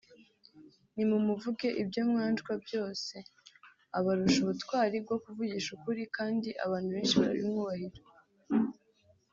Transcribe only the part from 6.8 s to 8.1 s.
benshi barabimwubahira